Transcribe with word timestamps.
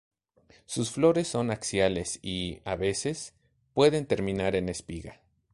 Sus 0.65 0.89
flores 0.89 1.27
son 1.27 1.51
axiales 1.51 2.17
y, 2.23 2.59
a 2.65 2.75
veces, 2.75 3.35
pueden 3.75 4.07
terminar 4.07 4.55
en 4.55 4.67
espiga. 4.67 5.21